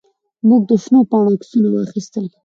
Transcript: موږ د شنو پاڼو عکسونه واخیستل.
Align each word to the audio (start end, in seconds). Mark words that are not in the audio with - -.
موږ 0.47 0.61
د 0.69 0.71
شنو 0.83 0.99
پاڼو 1.09 1.31
عکسونه 1.35 1.67
واخیستل. 1.71 2.25